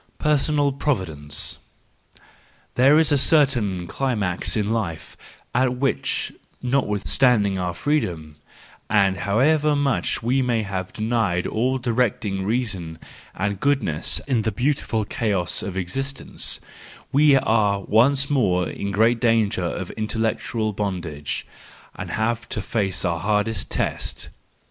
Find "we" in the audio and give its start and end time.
10.23-10.41, 17.11-17.35